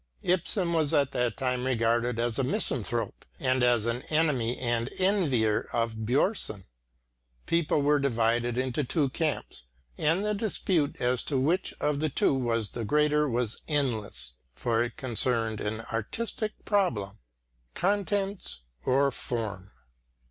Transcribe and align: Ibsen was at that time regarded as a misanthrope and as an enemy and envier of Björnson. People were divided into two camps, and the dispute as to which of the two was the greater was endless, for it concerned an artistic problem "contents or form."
Ibsen 0.23 0.73
was 0.73 0.95
at 0.95 1.11
that 1.11 1.37
time 1.37 1.63
regarded 1.63 2.17
as 2.19 2.39
a 2.39 2.43
misanthrope 2.43 3.23
and 3.39 3.61
as 3.61 3.85
an 3.85 4.01
enemy 4.09 4.57
and 4.57 4.87
envier 4.97 5.67
of 5.73 5.93
Björnson. 5.93 6.65
People 7.45 7.83
were 7.83 7.99
divided 7.99 8.57
into 8.57 8.83
two 8.83 9.09
camps, 9.09 9.65
and 9.99 10.25
the 10.25 10.33
dispute 10.33 10.95
as 10.99 11.21
to 11.25 11.37
which 11.39 11.75
of 11.79 11.99
the 11.99 12.09
two 12.09 12.33
was 12.33 12.69
the 12.69 12.83
greater 12.83 13.29
was 13.29 13.61
endless, 13.67 14.33
for 14.55 14.83
it 14.83 14.97
concerned 14.97 15.61
an 15.61 15.81
artistic 15.93 16.53
problem 16.65 17.19
"contents 17.75 18.61
or 18.83 19.11
form." 19.11 19.69